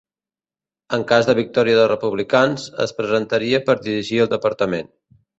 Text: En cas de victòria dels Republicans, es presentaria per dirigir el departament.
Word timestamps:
En 0.97 1.01
cas 1.09 1.25
de 1.27 1.33
victòria 1.39 1.75
dels 1.79 1.91
Republicans, 1.91 2.63
es 2.85 2.93
presentaria 3.01 3.59
per 3.67 3.75
dirigir 3.89 4.19
el 4.25 4.31
departament. 4.33 4.91